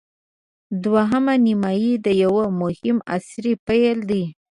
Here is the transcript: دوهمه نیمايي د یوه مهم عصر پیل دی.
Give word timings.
دوهمه 0.83 1.35
نیمايي 1.45 1.93
د 2.05 2.07
یوه 2.23 2.45
مهم 2.61 2.97
عصر 3.13 3.43
پیل 3.67 3.97
دی. 4.09 4.23